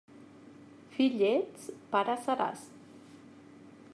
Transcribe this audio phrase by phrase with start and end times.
[0.95, 2.65] Fill ets, pare seràs.